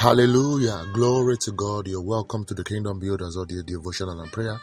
[0.00, 0.86] Hallelujah.
[0.94, 1.86] Glory to God.
[1.86, 4.58] You're welcome to the Kingdom Builders Audio Devotional and Prayer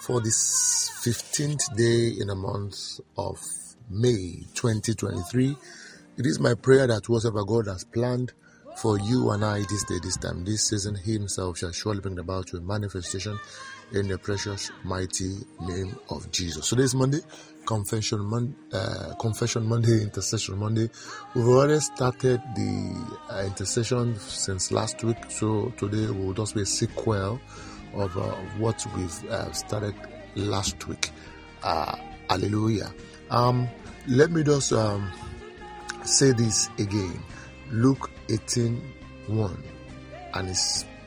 [0.00, 3.38] for this 15th day in the month of
[3.88, 5.56] May 2023.
[6.18, 8.32] It is my prayer that whatever God has planned
[8.76, 12.48] for you and I this day, this time, this season, Himself shall surely bring about
[12.48, 13.38] to a manifestation
[13.92, 16.66] in the precious, mighty name of Jesus.
[16.66, 17.20] So this Monday,
[17.66, 20.88] Confession, uh, Confession Monday, Intercession Monday.
[21.34, 26.66] We've already started the uh, intercession since last week, so today will just be a
[26.66, 27.40] sequel
[27.94, 28.22] of, uh,
[28.58, 29.94] what we've uh, started
[30.34, 31.10] last week.
[31.62, 31.96] Uh,
[32.28, 32.92] hallelujah.
[33.30, 33.68] Um,
[34.08, 35.10] let me just um,
[36.02, 37.22] say this again.
[37.70, 38.82] Luke 18
[39.28, 39.62] 1.
[40.34, 40.56] And,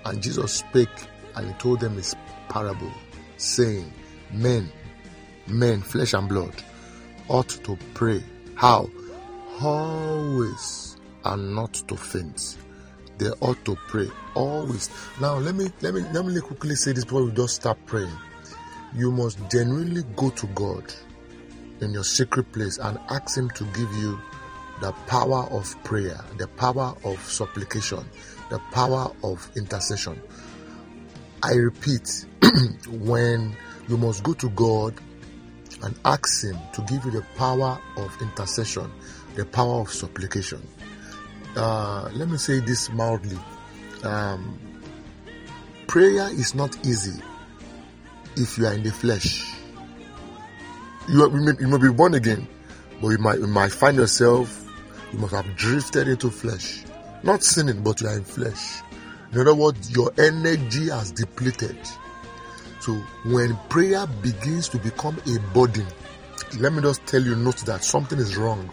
[0.05, 0.89] and Jesus spake
[1.35, 2.15] and he told them his
[2.55, 2.91] parable,
[3.35, 3.91] saying,
[4.31, 4.71] Men,
[5.45, 6.53] men, flesh and blood,
[7.27, 8.23] ought to pray.
[8.55, 8.89] How?
[9.61, 10.95] Always
[11.25, 12.57] and not to faint.
[13.17, 14.89] They ought to pray always.
[15.19, 18.17] Now let me let me let me quickly say this before we just start praying.
[18.95, 20.93] You must genuinely go to God
[21.81, 24.17] in your secret place and ask Him to give you
[24.79, 28.05] the power of prayer, the power of supplication,
[28.49, 30.21] the power of intercession.
[31.43, 32.25] I repeat,
[32.89, 33.55] when
[33.87, 34.93] you must go to God
[35.83, 38.91] and ask Him to give you the power of intercession,
[39.35, 40.61] the power of supplication.
[41.55, 43.37] Uh, let me say this mildly.
[44.03, 44.59] Um,
[45.87, 47.21] prayer is not easy
[48.35, 49.53] if you are in the flesh.
[51.07, 52.47] You, may, you may be born again,
[53.01, 54.69] but you might, you might find yourself,
[55.13, 56.83] you must have drifted into flesh.
[57.23, 58.81] Not sinning, but you are in flesh.
[59.31, 61.77] In other words, your energy has depleted.
[62.85, 65.87] So when prayer begins to become a burden,
[66.59, 68.69] let me just tell you, note that something is wrong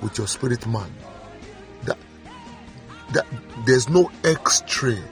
[0.00, 0.88] with your spirit man.
[1.82, 1.98] That,
[3.12, 3.26] that
[3.66, 5.02] there's no X-ray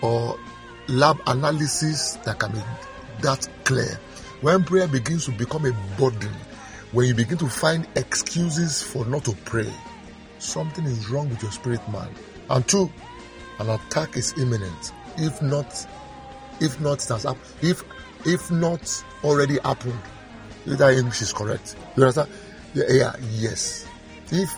[0.00, 0.38] or
[0.86, 2.60] lab analysis that can be
[3.20, 4.00] that clear.
[4.40, 6.32] When prayer begins to become a burden,
[6.92, 9.70] when you begin to find excuses for not to pray,
[10.38, 12.08] something is wrong with your spirit man.
[12.48, 12.90] And two,
[13.58, 14.92] an attack is imminent.
[15.18, 15.86] If not,
[16.60, 17.44] if not, it has happened.
[17.62, 17.84] If
[18.24, 20.00] if not already happened,
[20.66, 21.76] that English is correct.
[21.96, 22.30] You understand?
[22.74, 23.86] Yeah, yeah, yes.
[24.30, 24.54] If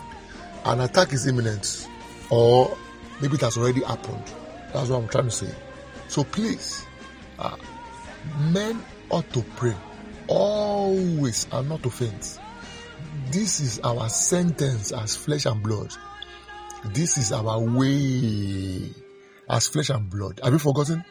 [0.65, 1.87] an attack is imminent,
[2.29, 2.77] or
[3.21, 4.23] maybe it has already happened,
[4.73, 5.53] that's what I'm trying to say.
[6.07, 6.85] So please,
[7.39, 7.55] uh,
[8.51, 9.75] men ought to pray
[10.27, 12.39] always and not to faint.
[13.31, 15.93] This is our sentence as flesh and blood.
[16.85, 18.89] This is our way
[19.49, 20.39] as flesh and blood.
[20.43, 21.03] Have you forgotten?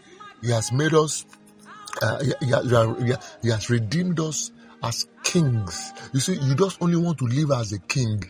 [0.43, 1.25] He has made us,
[2.03, 4.51] uh, he, he, he, has redeemed us
[4.83, 5.93] as kings.
[6.13, 8.25] You see, you just only want to live as a king,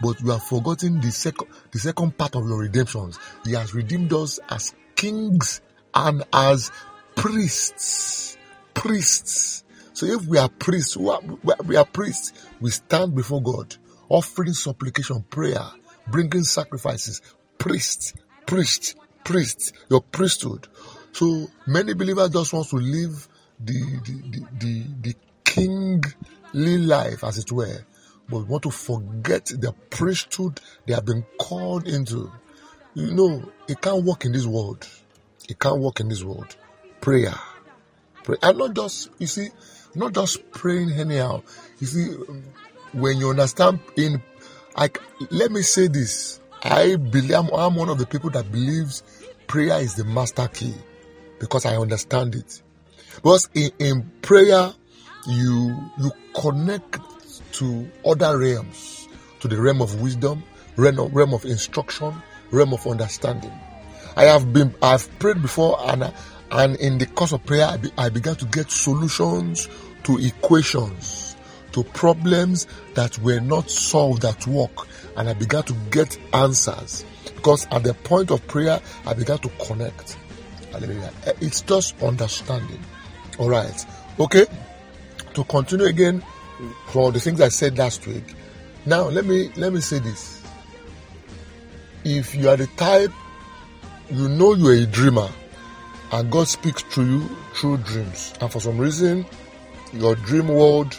[0.00, 3.18] but you have forgotten the second, the second part of your redemptions.
[3.44, 5.60] He has redeemed us as kings
[5.94, 6.70] and as
[7.14, 8.36] priests.
[8.74, 9.64] Priests.
[9.92, 13.76] So if we are priests, we are priests, we stand before God,
[14.08, 15.64] offering supplication, prayer,
[16.08, 17.20] bringing sacrifices,
[17.58, 18.14] priests,
[18.46, 20.66] priests, priests, your priesthood.
[21.12, 23.28] So many believers just want to live
[23.60, 23.74] the
[24.04, 25.14] the, the, the,
[25.44, 27.84] kingly life, as it were,
[28.28, 32.32] but want to forget the priesthood they have been called into.
[32.94, 34.88] You know, it can't work in this world.
[35.48, 36.56] It can't work in this world.
[37.02, 37.34] Prayer.
[38.24, 38.36] Pray.
[38.42, 39.48] And not just, you see,
[39.94, 41.42] not just praying anyhow.
[41.80, 42.06] You see,
[42.92, 44.22] when you understand in,
[44.74, 44.88] I,
[45.30, 46.40] let me say this.
[46.62, 49.02] I believe, I'm, I'm one of the people that believes
[49.46, 50.74] prayer is the master key
[51.42, 52.62] because I understand it.
[53.16, 54.72] Because in, in prayer,
[55.26, 56.98] you, you connect
[57.54, 59.08] to other realms,
[59.40, 60.44] to the realm of wisdom,
[60.76, 62.14] realm of, realm of instruction,
[62.52, 63.52] realm of understanding.
[64.16, 66.14] I have been, I've prayed before and,
[66.52, 69.68] and in the course of prayer, I, be, I began to get solutions
[70.04, 71.34] to equations,
[71.72, 74.86] to problems that were not solved at work.
[75.16, 77.04] And I began to get answers
[77.34, 80.18] because at the point of prayer, I began to connect.
[80.72, 81.12] Hallelujah.
[81.26, 82.82] Eh, it's just understanding.
[83.38, 83.86] All right.
[84.18, 84.46] Okay.
[85.34, 86.22] To continue again
[86.88, 88.34] for the things I said last week.
[88.86, 90.42] Now let me let me say this.
[92.04, 93.12] If you are the type
[94.10, 95.28] you know you're a dreamer
[96.10, 99.24] and God speaks to you through dreams, and for some reason
[99.92, 100.98] your dream world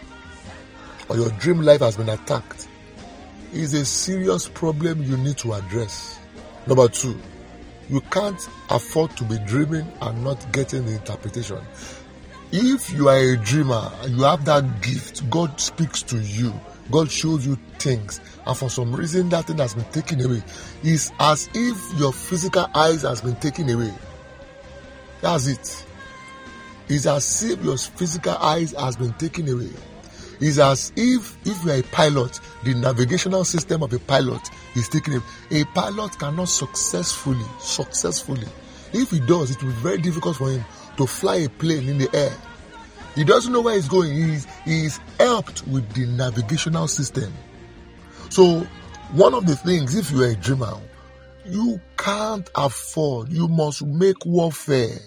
[1.09, 2.67] or your dream life has been attacked,
[3.53, 6.19] is a serious problem you need to address.
[6.65, 7.19] Number two,
[7.89, 11.59] you can't afford to be dreaming and not getting the interpretation.
[12.51, 16.53] If you are a dreamer, you have that gift, God speaks to you
[16.91, 20.44] God shows you things, and for some reason that thing has been taken away.
[20.83, 23.94] It's as if your physical eyes has been taken away.
[25.21, 25.85] That's it.
[26.89, 29.69] It's as if your physical eyes has been taken away.
[30.45, 34.42] It's as if if you are a pilot, the navigational system of a pilot
[34.75, 35.24] is taking away.
[35.51, 38.48] A pilot cannot successfully, successfully,
[38.92, 40.66] if he does, it will be very difficult for him
[40.98, 42.36] to fly a plane in the air.
[43.16, 44.13] He doesn't know where he's going.
[44.13, 47.34] He's, he's helped with the navigational system.
[48.30, 48.68] So,
[49.13, 50.74] one of the things, if you're a dreamer,
[51.45, 55.00] you can't afford, you must make warfare.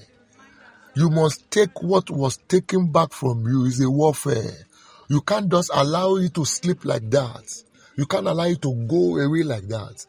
[0.94, 4.65] You must take what was taken back from you is a warfare.
[5.08, 7.44] You can't just allow it to sleep like that.
[7.97, 10.05] You can't allow it to go away like that.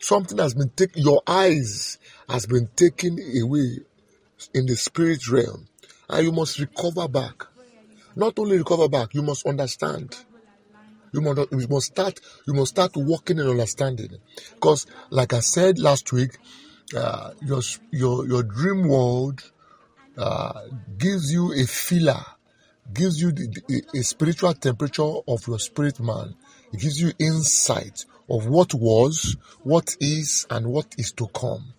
[0.00, 1.98] Something has been taken, your eyes
[2.28, 3.80] has been taken away
[4.54, 5.66] in the spirit realm,
[6.08, 7.44] and you must recover back.
[8.16, 10.16] Not only recover back, you must understand.
[11.12, 12.20] You must, you must start.
[12.46, 14.10] You must start working in understanding,
[14.54, 16.38] because, like I said last week,
[16.96, 17.60] uh, your
[17.90, 19.42] your your dream world
[20.16, 20.62] uh,
[20.96, 22.24] gives you a feeler,
[22.92, 26.34] gives you the, the, a spiritual temperature of your spirit man.
[26.72, 31.72] It gives you insight of what was, what is, and what is to come.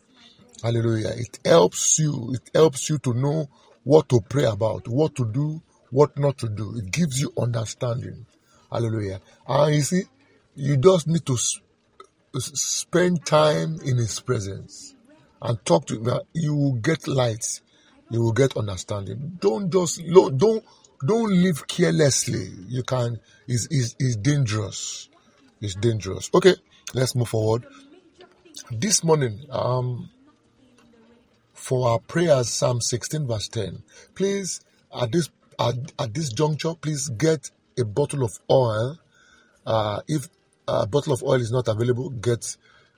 [0.63, 1.13] Hallelujah.
[1.15, 2.33] It helps you.
[2.33, 3.50] It helps you to know
[3.83, 5.61] what to pray about, what to do,
[5.91, 6.77] what not to do.
[6.77, 8.25] It gives you understanding.
[8.71, 9.21] Hallelujah.
[9.47, 10.03] And you see,
[10.55, 11.38] you just need to
[12.38, 14.95] spend time in His presence
[15.41, 16.19] and talk to Him.
[16.33, 17.62] You will get light.
[18.09, 19.38] You will get understanding.
[19.39, 20.63] Don't just don't
[21.06, 22.50] don't live carelessly.
[22.68, 23.19] You can.
[23.48, 25.10] Is is is dangerous.
[25.62, 26.30] It's dangerous.
[26.34, 26.56] Okay,
[26.94, 27.66] let's move forward.
[28.72, 30.10] This morning, um,
[31.54, 33.84] for our prayers, Psalm 16, verse 10.
[34.16, 34.62] Please,
[35.00, 35.30] at this
[35.60, 38.98] at, at this juncture, please get a bottle of oil.
[39.66, 40.30] Uh, if
[40.68, 42.56] a bottle of oil is not available, get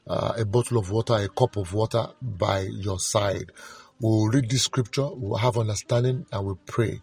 [0.07, 3.51] uh, a bottle of water, a cup of water by your side.
[3.99, 7.01] We'll read this scripture, we'll have understanding, and we'll pray.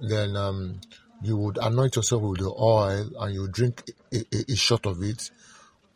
[0.00, 0.80] Then um,
[1.22, 3.82] you would anoint yourself with the oil and you drink
[4.12, 5.30] a, a, a shot of it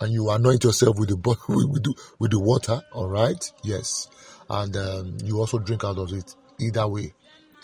[0.00, 1.16] and you anoint yourself with the
[1.48, 4.08] with the, with the water all right yes.
[4.48, 6.34] And um, you also drink out of it.
[6.58, 7.12] Either way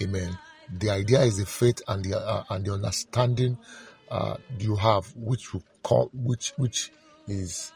[0.03, 0.39] amen.
[0.79, 3.59] The idea is the faith and the uh, and the understanding
[4.11, 6.91] uh, you have which will call which which
[7.27, 7.73] is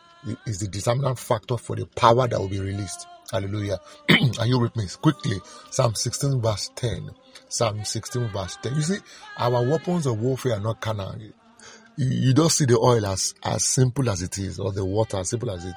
[0.46, 3.80] is the determinant factor for the power that will be released hallelujah
[4.38, 5.38] are you with me quickly
[5.70, 7.10] psalm 16 verse 10
[7.50, 8.74] Psalm 16, verse 10.
[8.76, 8.98] You see,
[9.36, 11.16] our weapons of warfare are not carnal.
[11.96, 15.30] You, don't see the oil as, as simple as it is, or the water as
[15.30, 15.74] simple as it.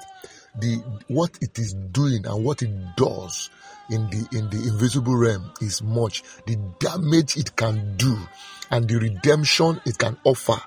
[0.56, 0.76] The
[1.08, 3.50] what it is doing and what it does
[3.90, 6.22] in the in the invisible realm is much.
[6.46, 8.16] The damage it can do
[8.70, 10.62] and the redemption it can offer.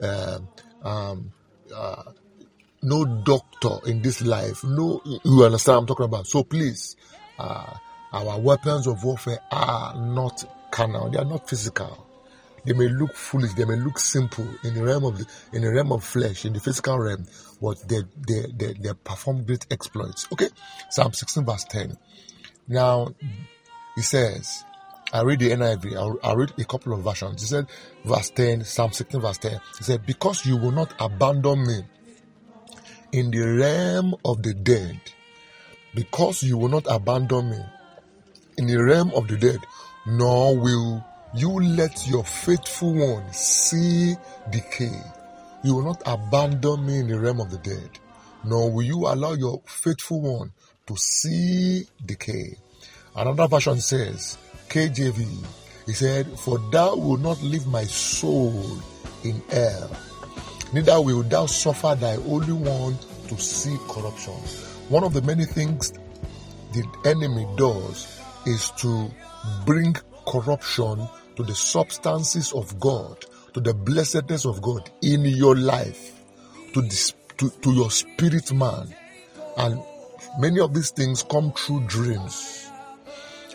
[0.00, 0.40] Uh,
[0.82, 1.32] um,
[1.74, 2.02] uh,
[2.82, 4.64] no doctor in this life.
[4.64, 6.26] No, you understand I'm talking about.
[6.26, 6.96] So please,
[7.38, 7.74] uh,
[8.12, 12.06] our weapons of warfare are not carnal, they are not physical.
[12.64, 15.72] They may look foolish, they may look simple in the realm of the, in the
[15.72, 17.26] realm of flesh, in the physical realm,
[17.60, 20.26] but they they, they, they perform great exploits.
[20.32, 20.48] Okay,
[20.90, 21.96] Psalm 16 verse 10.
[22.68, 23.14] Now
[23.96, 24.64] he says,
[25.12, 27.40] I read the NIV, I'll, read a couple of versions.
[27.42, 27.66] He said,
[28.04, 29.60] verse 10, Psalm 16, verse 10.
[29.78, 31.82] He said, Because you will not abandon me
[33.12, 35.00] in the realm of the dead,
[35.94, 37.58] because you will not abandon me
[38.58, 39.58] in the realm of the dead,
[40.06, 44.14] nor will you let your faithful one see
[44.50, 45.00] decay.
[45.62, 47.90] You will not abandon me in the realm of the dead,
[48.44, 50.52] nor will you allow your faithful one
[50.86, 52.56] to see decay.
[53.14, 55.44] Another version says, KJV,
[55.86, 58.78] he said, For thou will not leave my soul
[59.24, 59.90] in hell,
[60.72, 62.96] neither will thou suffer thy only one
[63.30, 64.34] to see corruption.
[64.88, 65.92] One of the many things
[66.72, 69.08] the enemy does is to
[69.64, 69.94] bring
[70.26, 76.20] corruption to the substances of God, to the blessedness of God in your life,
[76.74, 78.92] to, this, to, to your spirit man.
[79.56, 79.80] And
[80.40, 82.68] many of these things come through dreams.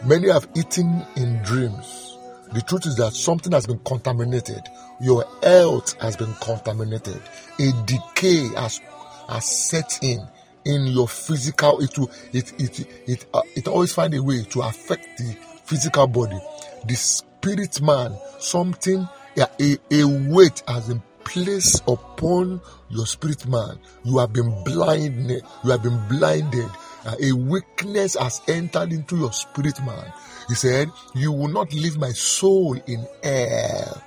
[0.06, 2.18] Many have eaten in dreams.
[2.54, 4.62] The truth is that something has been contaminated.
[5.02, 7.22] Your health has been contaminated.
[7.60, 8.80] A decay has,
[9.28, 10.28] has set in
[10.66, 14.62] in your physical it will it it it uh, it always find a way to
[14.62, 16.40] affect the physical body.
[16.86, 23.80] The spirit man something a, a weight has been placed upon your spirit man.
[24.04, 26.70] You have been blinded you have been blinded.
[27.06, 30.12] Uh, a weakness has entered into your spirit man.
[30.48, 34.02] He said you will not leave my soul in air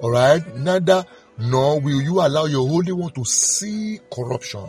[0.00, 0.44] all right?
[0.56, 1.04] Neither
[1.38, 4.66] nor will you allow your Holy One to see corruption.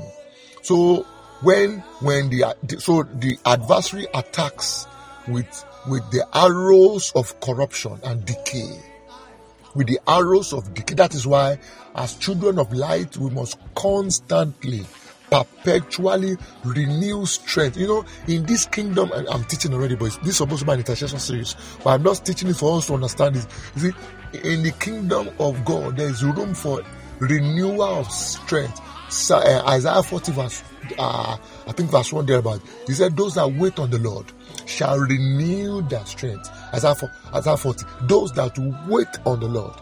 [0.62, 1.06] So
[1.42, 4.88] when when the so the adversary attacks
[5.28, 8.80] with with the arrows of corruption and decay
[9.76, 11.58] with the arrows of decay that is why
[11.96, 14.86] as children of light we must constantly
[15.30, 17.78] perpetually renew strength.
[17.78, 20.80] You know, in this kingdom, I'm teaching already, but this is supposed to be an
[20.80, 23.48] intercession series, but I'm not teaching it for us to understand this.
[23.76, 23.98] You see,
[24.44, 26.82] in the kingdom of God, there is room for
[27.20, 28.80] renewal of strength.
[29.10, 30.64] So, uh, Isaiah 40 verse,
[31.00, 34.32] uh, I think verse 1 there about, he said, those that wait on the Lord
[34.66, 36.50] shall renew their strength.
[36.74, 36.96] Isaiah,
[37.34, 38.56] Isaiah 40, those that
[38.88, 39.74] wait on the Lord,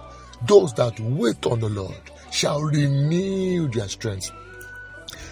[0.45, 1.99] those that wait on the Lord
[2.31, 4.31] shall renew their strength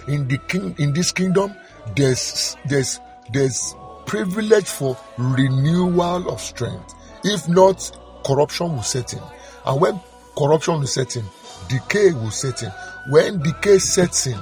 [0.08, 1.54] in the king in this kingdom
[1.96, 3.00] there's there's
[3.32, 6.94] there's privilege for renewal of strength.
[7.24, 7.92] If not
[8.26, 9.22] corruption will set in.
[9.66, 10.00] And when
[10.38, 11.26] corruption will set in
[11.68, 12.72] decay will set in.
[13.10, 14.40] When decay sets in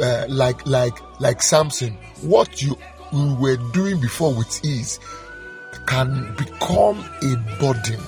[0.00, 2.76] uh, like like like samson what you,
[3.12, 4.98] you were doing before with ease
[5.86, 8.00] can become a burden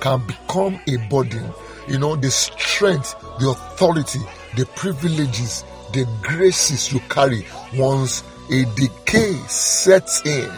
[0.00, 1.52] can become a burden.
[1.88, 4.20] You know the strength the authority
[4.56, 10.50] the privileges the graces you carry once a decay sets in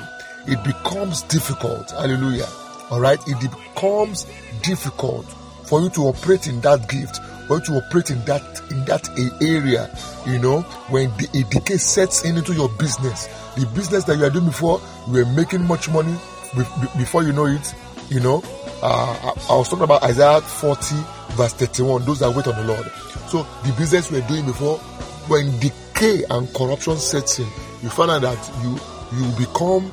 [0.46, 1.90] it becomes difficult.
[1.90, 2.48] Hallelujah.
[2.90, 3.18] All right?
[3.26, 4.26] It becomes
[4.62, 5.26] difficult
[5.64, 9.08] for you to operate in that gift for you to operate in that in that
[9.42, 9.90] area
[10.24, 10.60] you know?
[10.88, 14.46] When the a decay sets in into your business the business that you are doing
[14.46, 16.14] before you were making much money
[16.96, 17.74] before you know it
[18.08, 18.42] you know?
[18.82, 20.94] Uh, I, I was talking about isaiah 40
[21.34, 22.86] verse 31 those that wait on the lord.
[23.28, 24.80] So the business we were doing before
[25.28, 27.46] when decay and corruption sets in,
[27.82, 28.78] you find out that you
[29.18, 29.90] you become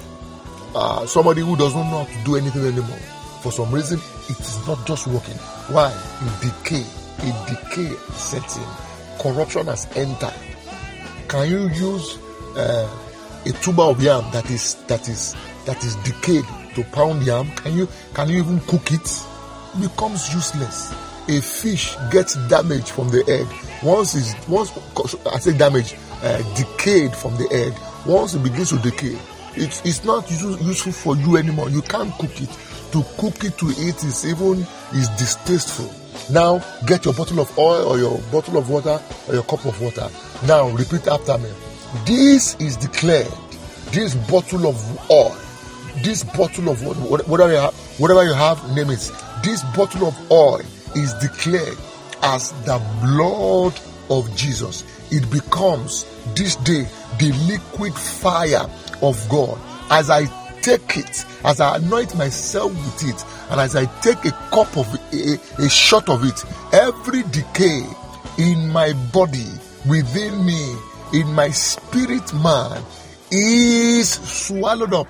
[0.76, 3.00] uh, somebody who does not know how to do anything anymore.
[3.42, 5.36] For some reason, it is not just working.
[5.74, 5.92] Why?
[6.22, 6.86] In decay,
[7.20, 8.64] a decay sets in.
[9.20, 10.34] Corruption has entered.
[11.28, 12.18] Can you use
[12.56, 12.90] uh,
[13.46, 17.50] a tuber of yam that is that is that is decayed to pound yam?
[17.52, 19.02] Can you can you even cook it?
[19.74, 20.94] it becomes useless.
[21.30, 23.48] A fish gets damaged from the egg
[23.84, 24.72] once is once
[25.32, 27.74] I say damage, uh, decayed from the egg.
[28.06, 29.18] Once it begins to decay,
[29.56, 31.70] it's it's not useful for you anymore.
[31.70, 32.50] You can't cook it.
[32.94, 35.92] To cook it to eat is even is distasteful.
[36.34, 39.80] Now get your bottle of oil or your bottle of water or your cup of
[39.82, 40.10] water.
[40.48, 41.50] Now repeat after me.
[42.06, 43.32] This is declared.
[43.92, 45.36] This bottle of oil.
[46.04, 46.84] This bottle of
[47.30, 49.12] whatever you have, whatever you have, name it.
[49.44, 50.62] This bottle of oil
[50.96, 51.78] is declared
[52.22, 54.84] as the blood of Jesus.
[55.12, 56.06] It becomes
[56.36, 56.88] this day
[57.20, 58.70] the liquid fire
[59.02, 59.58] of God.
[59.90, 60.26] As I
[60.62, 64.94] take it, as I anoint myself with it, and as I take a cup of
[65.14, 66.44] a, a shot of it,
[66.74, 67.84] every decay
[68.38, 69.48] in my body,
[69.88, 70.76] within me,
[71.14, 72.84] in my spirit man,
[73.32, 75.08] is swallowed up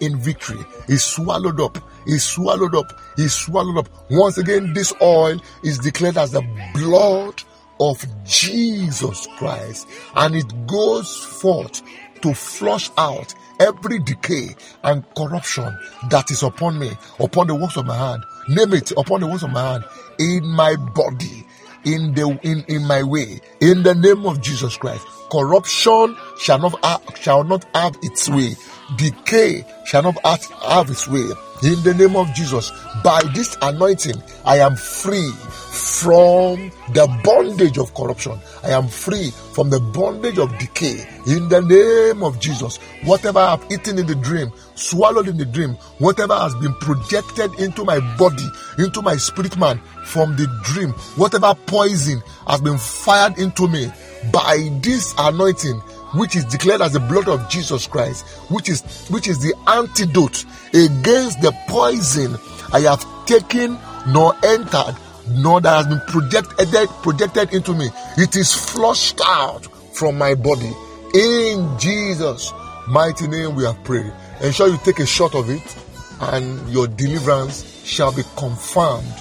[0.00, 2.98] in victory, is swallowed up is swallowed up.
[3.16, 3.88] Is swallowed up.
[4.10, 6.42] Once again, this oil is declared as the
[6.74, 7.42] blood
[7.78, 11.82] of Jesus Christ, and it goes forth
[12.20, 14.54] to flush out every decay
[14.84, 15.78] and corruption
[16.10, 18.22] that is upon me, upon the works of my hand.
[18.48, 19.84] Name it upon the works of my hand,
[20.18, 21.46] in my body,
[21.84, 25.06] in the in, in my way, in the name of Jesus Christ.
[25.30, 28.54] Corruption shall not have, shall not have its way.
[28.96, 31.28] Decay shall not have, have its way
[31.62, 32.72] in the name of Jesus.
[33.04, 38.38] By this anointing, I am free from the bondage of corruption.
[38.62, 41.06] I am free from the bondage of decay.
[41.26, 45.74] In the name of Jesus, whatever I've eaten in the dream, swallowed in the dream,
[45.98, 48.46] whatever has been projected into my body,
[48.78, 53.90] into my spirit man from the dream, whatever poison has been fired into me
[54.32, 55.80] by this anointing,
[56.14, 60.44] which is declared as the blood of Jesus Christ, which is which is the antidote
[60.74, 62.36] against the poison
[62.72, 64.96] I have taken nor entered,
[65.28, 67.88] nor that has been projected projected into me.
[68.16, 70.72] It is flushed out from my body.
[71.14, 72.52] In Jesus'
[72.88, 74.12] mighty name, we have prayed.
[74.42, 75.76] Ensure you take a shot of it,
[76.20, 79.14] and your deliverance shall be confirmed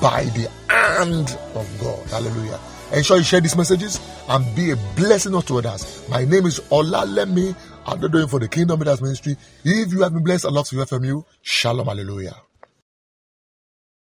[0.00, 2.06] by the hand of God.
[2.10, 2.58] Hallelujah.
[2.94, 3.98] Ensure you share these messages
[4.28, 6.08] and be a blessing unto others.
[6.08, 7.56] My name is Olalemi.
[7.86, 9.36] I'm doing for the Kingdom Leaders Ministry.
[9.64, 11.26] If you have been blessed, I love you.
[11.42, 12.36] Shalom, hallelujah.